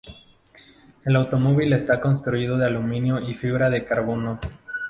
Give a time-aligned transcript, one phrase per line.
[1.05, 4.39] El automóvil está construido de aluminio y fibra de carbono.